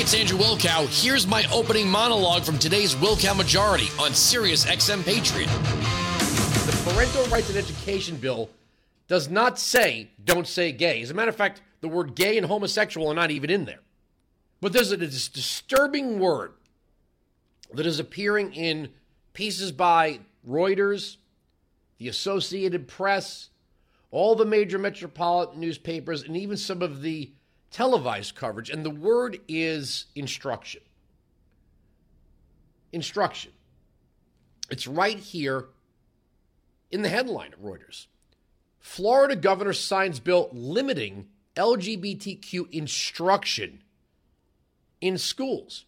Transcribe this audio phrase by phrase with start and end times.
[0.00, 0.86] It's Andrew Wilkow.
[1.04, 5.46] Here's my opening monologue from today's Wilkow Majority on Sirius XM Patriot.
[5.46, 8.48] The Parental Rights and Education Bill
[9.08, 11.02] does not say don't say gay.
[11.02, 13.80] As a matter of fact, the word gay and homosexual are not even in there.
[14.62, 16.54] But there's a disturbing word
[17.74, 18.88] that is appearing in
[19.34, 21.18] pieces by Reuters,
[21.98, 23.50] the Associated Press,
[24.10, 27.32] all the major metropolitan newspapers, and even some of the
[27.70, 28.70] televised coverage.
[28.70, 30.82] And the word is instruction.
[32.92, 33.52] Instruction.
[34.70, 35.66] It's right here
[36.90, 38.06] in the headline at Reuters.
[38.78, 43.82] Florida governor signs bill limiting LGBTQ instruction
[45.00, 45.84] in schools.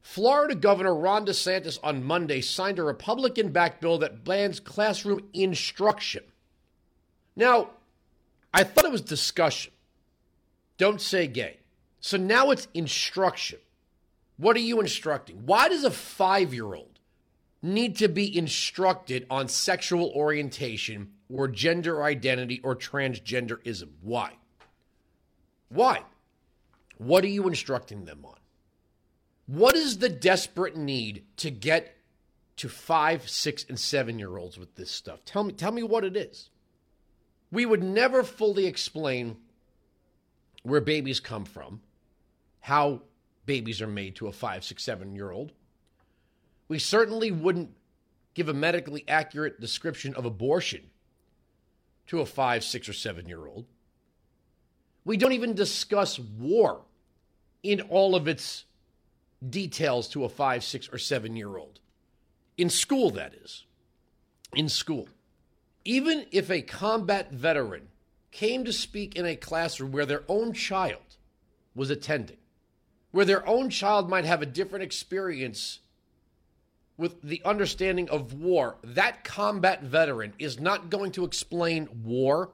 [0.00, 6.24] Florida Governor Ron DeSantis on Monday signed a Republican backed bill that bans classroom instruction.
[7.36, 7.70] Now,
[8.54, 9.72] I thought it was discussion.
[10.78, 11.58] Don't say gay.
[12.00, 13.58] So now it's instruction.
[14.36, 15.42] What are you instructing?
[15.44, 17.00] Why does a five year old
[17.60, 23.88] need to be instructed on sexual orientation or gender identity or transgenderism?
[24.00, 24.34] Why?
[25.68, 26.02] Why?
[26.96, 28.36] What are you instructing them on?
[29.46, 31.96] What is the desperate need to get
[32.58, 35.24] to five, six, and seven year olds with this stuff?
[35.24, 36.50] Tell me, tell me what it is.
[37.50, 39.38] We would never fully explain
[40.68, 41.80] where babies come from,
[42.60, 43.02] how
[43.46, 45.52] babies are made to a five, six, seven year old.
[46.68, 47.70] We certainly wouldn't
[48.34, 50.90] give a medically accurate description of abortion
[52.08, 53.66] to a five, six, or seven year old.
[55.04, 56.82] We don't even discuss war
[57.62, 58.64] in all of its
[59.48, 61.80] details to a five, six, or seven year old.
[62.56, 63.64] In school, that is.
[64.54, 65.08] In school.
[65.84, 67.88] Even if a combat veteran
[68.30, 71.16] came to speak in a classroom where their own child
[71.74, 72.36] was attending,
[73.10, 75.80] where their own child might have a different experience
[76.96, 82.50] with the understanding of war, that combat veteran is not going to explain war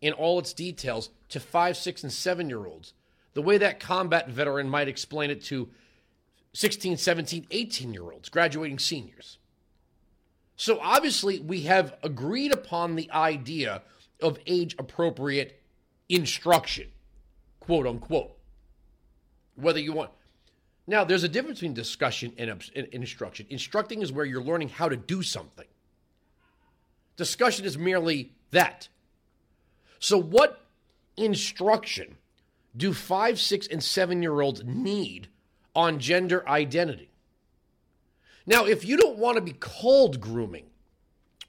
[0.00, 2.92] in all its details to five, six, and seven year olds
[3.38, 5.68] the way that combat veteran might explain it to
[6.54, 9.38] 16, 17, 18 year olds, graduating seniors.
[10.56, 13.82] So obviously, we have agreed upon the idea
[14.20, 15.60] of age appropriate
[16.08, 16.88] instruction,
[17.60, 18.34] quote unquote.
[19.56, 20.10] Whether you want.
[20.86, 22.62] Now, there's a difference between discussion and,
[22.92, 23.46] instruction.
[23.50, 25.66] Instructing is where you're learning how to do something,
[27.16, 28.88] discussion is merely that.
[29.98, 30.64] So, what
[31.16, 32.16] instruction
[32.76, 35.28] do five, six, and seven year olds need
[35.74, 37.10] on gender identity?
[38.46, 40.64] Now, if you don't want to be called grooming,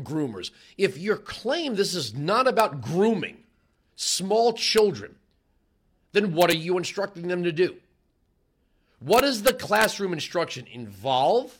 [0.00, 0.50] groomers.
[0.78, 3.38] If your claim this is not about grooming
[3.94, 5.16] small children,
[6.12, 7.76] then what are you instructing them to do?
[9.00, 11.56] What does the classroom instruction involve?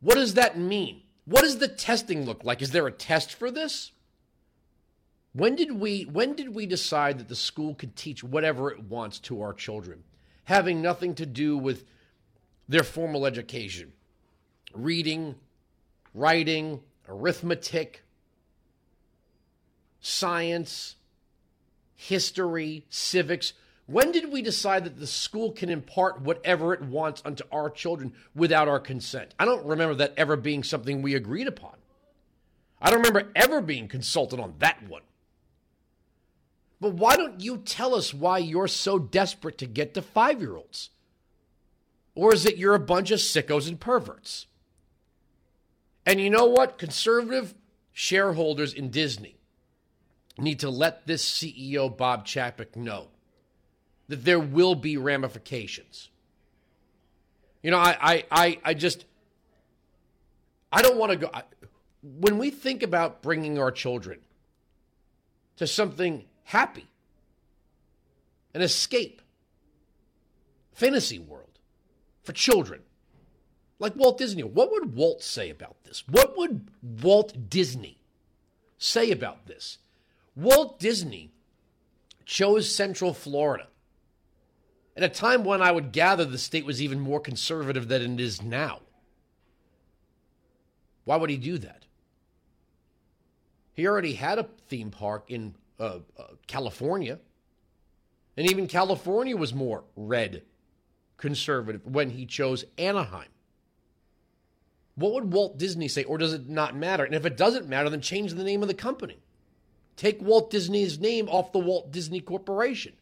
[0.00, 1.02] What does that mean?
[1.24, 2.62] What does the testing look like?
[2.62, 3.92] Is there a test for this?
[5.32, 9.18] When did we when did we decide that the school could teach whatever it wants
[9.20, 10.04] to our children,
[10.44, 11.84] having nothing to do with
[12.68, 13.92] their formal education?
[14.74, 15.36] Reading,
[16.14, 18.04] writing, arithmetic,
[20.00, 20.96] science,
[21.94, 23.54] history, civics.
[23.86, 28.12] When did we decide that the school can impart whatever it wants unto our children
[28.34, 29.34] without our consent?
[29.38, 31.74] I don't remember that ever being something we agreed upon.
[32.80, 35.02] I don't remember ever being consulted on that one.
[36.80, 40.56] But why don't you tell us why you're so desperate to get to five year
[40.56, 40.90] olds?
[42.14, 44.46] Or is it you're a bunch of sickos and perverts?
[46.08, 46.78] And you know what?
[46.78, 47.54] Conservative
[47.92, 49.36] shareholders in Disney
[50.38, 53.08] need to let this CEO, Bob Chapek, know
[54.08, 56.08] that there will be ramifications.
[57.62, 59.04] You know, I, I, I, I just,
[60.72, 61.30] I don't want to go.
[61.32, 61.42] I,
[62.02, 64.20] when we think about bringing our children
[65.56, 66.88] to something happy,
[68.54, 69.20] an escape,
[70.72, 71.58] fantasy world
[72.22, 72.80] for children,
[73.78, 74.42] like Walt Disney.
[74.42, 76.04] What would Walt say about this?
[76.08, 77.98] What would Walt Disney
[78.78, 79.78] say about this?
[80.34, 81.32] Walt Disney
[82.24, 83.68] chose Central Florida
[84.96, 88.20] at a time when I would gather the state was even more conservative than it
[88.20, 88.80] is now.
[91.04, 91.86] Why would he do that?
[93.74, 97.20] He already had a theme park in uh, uh, California,
[98.36, 100.42] and even California was more red
[101.16, 103.28] conservative when he chose Anaheim.
[104.98, 107.04] What would Walt Disney say, or does it not matter?
[107.04, 109.18] And if it doesn't matter, then change the name of the company.
[109.96, 112.94] Take Walt Disney's name off the Walt Disney Corporation.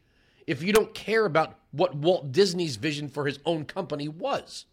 [0.47, 4.67] if you don't care about what Walt Disney's vision for his own company was.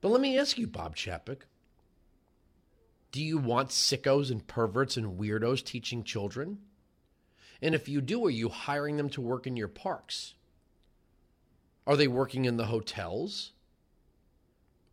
[0.00, 1.42] But let me ask you, Bob Chapek
[3.10, 6.58] do you want sickos and perverts and weirdos teaching children?
[7.60, 10.34] And if you do, are you hiring them to work in your parks?
[11.86, 13.53] Are they working in the hotels?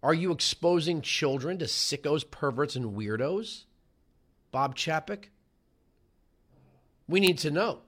[0.04, 3.66] Are you exposing children to sickos, perverts, and weirdos?
[4.52, 5.26] Bob Chapek?
[7.08, 7.80] We need to know.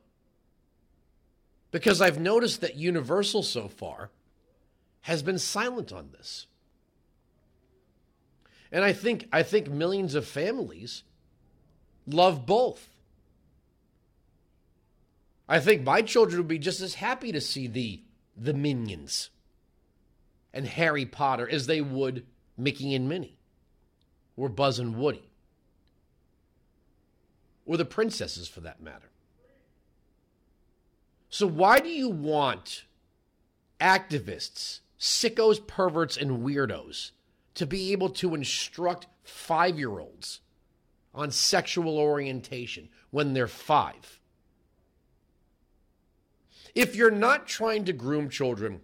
[1.71, 4.11] Because I've noticed that Universal so far
[5.01, 6.45] has been silent on this.
[8.71, 11.03] And I think I think millions of families
[12.05, 12.89] love both.
[15.47, 18.01] I think my children would be just as happy to see the
[18.35, 19.29] the minions
[20.53, 22.25] and Harry Potter as they would
[22.57, 23.37] Mickey and Minnie
[24.35, 25.29] or Buzz and Woody
[27.65, 29.09] or the princesses for that matter.
[31.29, 32.85] So why do you want
[33.79, 37.11] activists, sickos, perverts, and weirdos
[37.55, 40.41] to be able to instruct five year olds
[41.13, 44.19] on sexual orientation when they're five.
[46.73, 48.81] If you're not trying to groom children,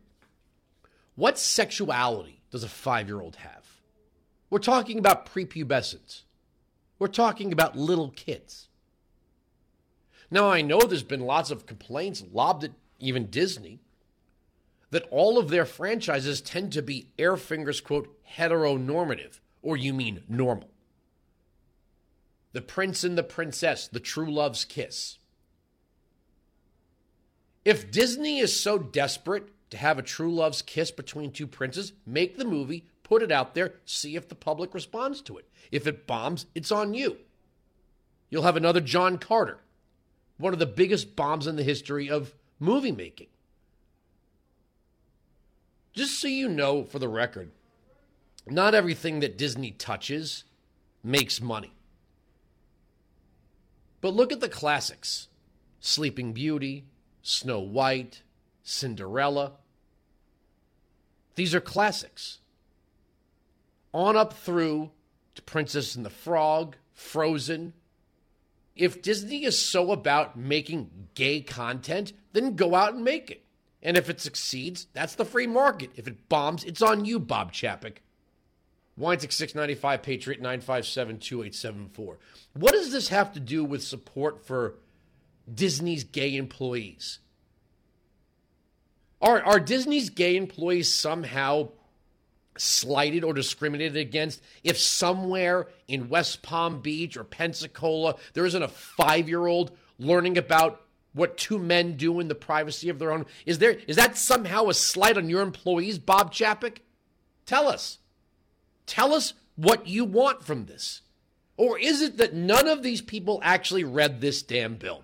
[1.19, 3.65] what sexuality does a five year old have?
[4.49, 6.21] We're talking about prepubescent.
[6.97, 8.69] We're talking about little kids.
[10.31, 13.81] Now, I know there's been lots of complaints lobbed at even Disney
[14.91, 20.23] that all of their franchises tend to be air fingers, quote, heteronormative, or you mean
[20.29, 20.69] normal.
[22.53, 25.17] The Prince and the Princess, the true love's kiss.
[27.65, 32.37] If Disney is so desperate to have a true love's kiss between two princes, make
[32.37, 35.47] the movie, put it out there, see if the public responds to it.
[35.71, 37.17] If it bombs, it's on you.
[38.29, 39.59] You'll have another John Carter,
[40.37, 43.27] one of the biggest bombs in the history of movie making.
[45.93, 47.51] Just so you know, for the record,
[48.47, 50.43] not everything that Disney touches
[51.03, 51.73] makes money.
[54.01, 55.27] But look at the classics
[55.79, 56.85] Sleeping Beauty,
[57.21, 58.23] Snow White,
[58.63, 59.53] Cinderella.
[61.39, 62.39] These are classics.
[63.93, 64.91] On up through
[65.35, 67.71] to Princess and the Frog, Frozen.
[68.75, 73.45] If Disney is so about making gay content, then go out and make it.
[73.81, 75.91] And if it succeeds, that's the free market.
[75.95, 77.99] If it bombs, it's on you, Bob Chapek.
[78.99, 82.17] Weinzig 695 Patriot 957 2874.
[82.51, 84.75] What does this have to do with support for
[85.49, 87.19] Disney's gay employees?
[89.21, 91.69] Are, are Disney's gay employees somehow
[92.57, 98.67] slighted or discriminated against if somewhere in West Palm Beach or Pensacola there isn't a
[98.67, 100.81] five year old learning about
[101.13, 103.25] what two men do in the privacy of their own.
[103.45, 106.77] Is there is that somehow a slight on your employees, Bob Chapek?
[107.45, 107.97] Tell us.
[108.85, 111.01] Tell us what you want from this.
[111.57, 115.03] Or is it that none of these people actually read this damn bill?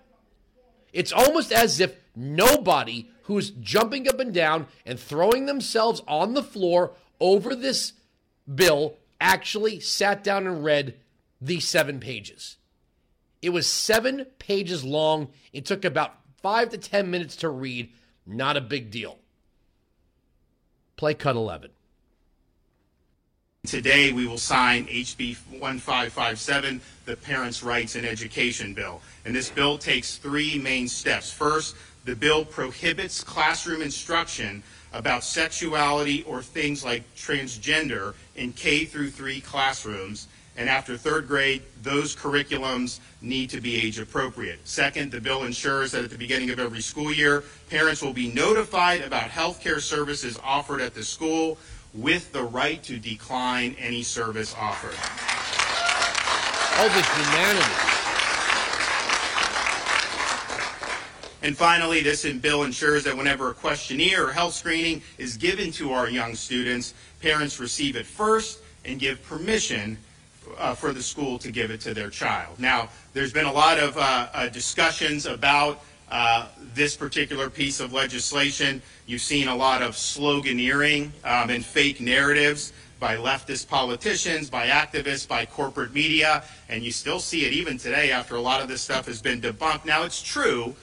[0.93, 6.43] It's almost as if nobody who's jumping up and down and throwing themselves on the
[6.43, 7.93] floor over this
[8.53, 10.95] bill actually sat down and read
[11.41, 12.57] these seven pages.
[13.41, 15.29] It was seven pages long.
[15.53, 17.91] It took about five to 10 minutes to read.
[18.25, 19.19] Not a big deal.
[20.95, 21.71] Play cut 11.
[23.65, 29.01] Today, we will sign HB 1557, the Parents' Rights in Education Bill.
[29.25, 31.31] And this bill takes three main steps.
[31.33, 39.09] First, the bill prohibits classroom instruction about sexuality or things like transgender in K through
[39.09, 44.59] 3 classrooms and after third grade, those curriculums need to be age appropriate.
[44.63, 48.31] Second, the bill ensures that at the beginning of every school year, parents will be
[48.31, 51.57] notified about health care services offered at the school
[51.93, 54.95] with the right to decline any service offered.
[56.79, 57.94] All the humanity.
[61.45, 65.93] And finally, this bill ensures that whenever a questionnaire or health screening is given to
[65.93, 69.95] our young students, parents receive it first and give permission
[70.57, 72.59] uh, for the school to give it to their child.
[72.59, 77.93] Now, there's been a lot of uh, uh, discussions about uh, this particular piece of
[77.93, 78.81] legislation.
[79.05, 85.27] You've seen a lot of sloganeering um, and fake narratives by leftist politicians, by activists,
[85.27, 88.81] by corporate media, and you still see it even today after a lot of this
[88.81, 89.85] stuff has been debunked.
[89.85, 90.75] Now, it's true.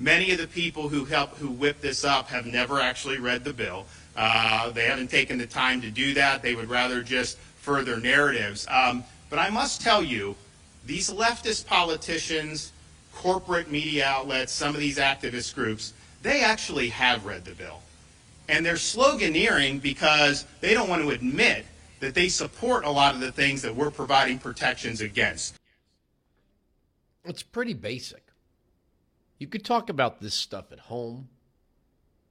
[0.00, 3.52] Many of the people who help, who whip this up have never actually read the
[3.52, 3.84] bill.
[4.16, 6.42] Uh, they haven't taken the time to do that.
[6.42, 8.66] They would rather just further narratives.
[8.70, 10.36] Um, but I must tell you,
[10.86, 12.72] these leftist politicians,
[13.14, 15.92] corporate media outlets, some of these activist groups,
[16.22, 17.82] they actually have read the bill.
[18.48, 21.66] And they're sloganeering because they don't want to admit
[22.00, 25.56] that they support a lot of the things that we're providing protections against.
[27.22, 28.29] It's pretty basic.
[29.40, 31.30] You could talk about this stuff at home,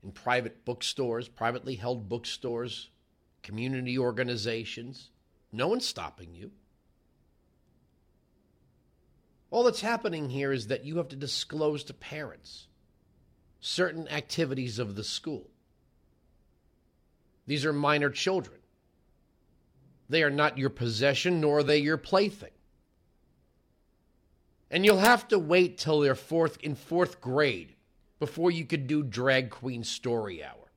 [0.04, 2.92] in private bookstores, privately held bookstores,
[3.42, 5.10] community organizations.
[5.52, 6.52] No one's stopping you.
[9.50, 12.68] All that's happening here is that you have to disclose to parents
[13.60, 15.50] certain activities of the school.
[17.48, 18.60] These are minor children.
[20.08, 22.52] They are not your possession, nor are they your plaything.
[24.72, 27.76] And you'll have to wait till they're fourth in fourth grade
[28.20, 30.72] before you could do drag queen story hour.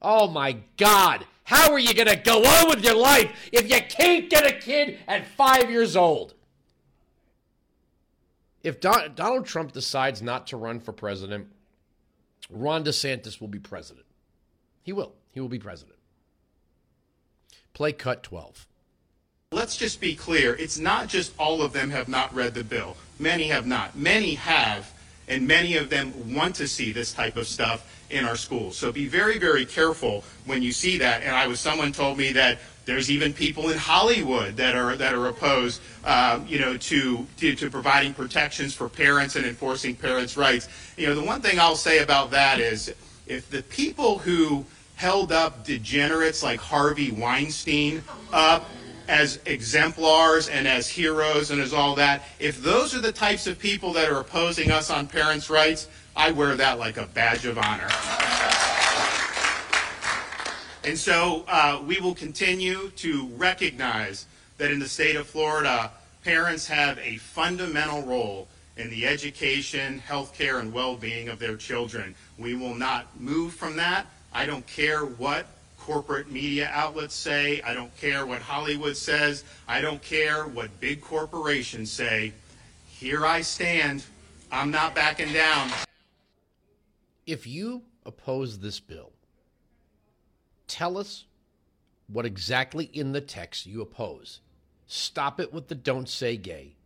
[0.00, 1.24] Oh my God.
[1.44, 4.52] How are you going to go on with your life if you can't get a
[4.52, 6.34] kid at five years old?
[8.62, 11.48] If Don- Donald Trump decides not to run for president,
[12.48, 14.06] Ron DeSantis will be president.
[14.82, 15.14] He will.
[15.30, 15.98] He will be president.
[17.72, 18.66] Play cut 12.
[19.62, 20.56] Let's just be clear.
[20.56, 22.96] It's not just all of them have not read the bill.
[23.20, 23.96] Many have not.
[23.96, 24.92] Many have,
[25.28, 28.76] and many of them want to see this type of stuff in our schools.
[28.76, 31.22] So be very, very careful when you see that.
[31.22, 35.14] And I was, someone told me that there's even people in Hollywood that are that
[35.14, 40.36] are opposed, uh, you know, to, to to providing protections for parents and enforcing parents'
[40.36, 40.68] rights.
[40.96, 42.92] You know, the one thing I'll say about that is,
[43.28, 44.66] if the people who
[44.96, 48.02] held up degenerates like Harvey Weinstein
[48.32, 48.68] up
[49.08, 53.58] as exemplars and as heroes and as all that, if those are the types of
[53.58, 57.58] people that are opposing us on parents' rights, I wear that like a badge of
[57.58, 57.88] honor.
[60.84, 64.26] And so uh, we will continue to recognize
[64.58, 65.92] that in the state of Florida,
[66.24, 71.56] parents have a fundamental role in the education, health care, and well being of their
[71.56, 72.14] children.
[72.38, 74.06] We will not move from that.
[74.32, 75.46] I don't care what
[75.82, 77.60] corporate media outlets say.
[77.62, 79.42] I don't care what Hollywood says.
[79.66, 82.32] I don't care what big corporations say.
[82.88, 84.04] Here I stand.
[84.52, 85.70] I'm not backing down.
[87.26, 89.10] If you oppose this bill,
[90.68, 91.24] tell us
[92.06, 94.40] what exactly in the text you oppose.
[94.86, 96.76] Stop it with the don't say gay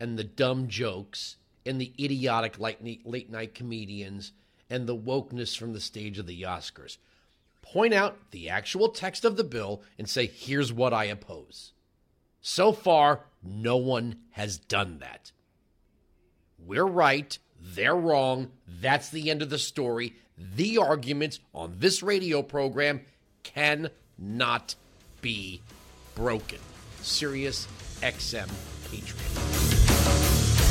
[0.00, 1.36] and the dumb jokes
[1.66, 4.32] and the idiotic late night comedians
[4.70, 6.96] and the wokeness from the stage of the Oscars
[7.62, 11.72] point out the actual text of the bill and say, here's what I oppose.
[12.40, 15.32] So far, no one has done that.
[16.58, 18.50] We're right, they're wrong.
[18.66, 20.16] That's the end of the story.
[20.36, 23.02] The arguments on this radio program
[23.42, 24.74] cannot
[25.20, 25.60] be
[26.14, 26.58] broken.
[27.00, 27.66] Sirius
[28.00, 28.48] XM
[28.90, 29.51] Patriot.